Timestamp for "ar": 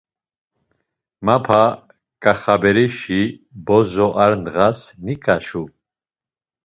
4.23-4.33